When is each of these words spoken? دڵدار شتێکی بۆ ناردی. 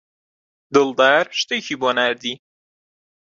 دڵدار 0.73 1.25
شتێکی 1.39 1.75
بۆ 1.81 1.89
ناردی. 1.97 2.33